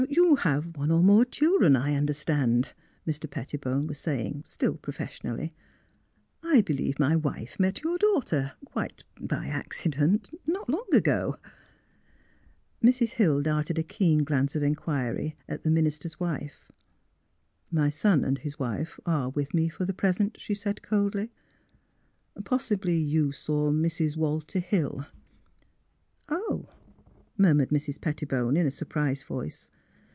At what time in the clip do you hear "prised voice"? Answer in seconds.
28.87-29.69